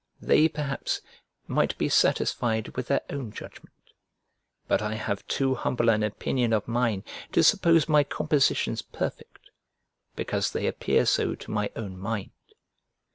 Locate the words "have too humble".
4.95-5.89